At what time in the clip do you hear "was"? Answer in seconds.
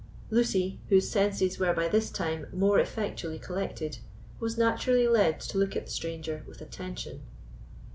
4.39-4.57